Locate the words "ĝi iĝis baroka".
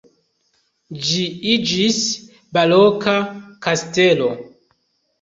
1.09-3.17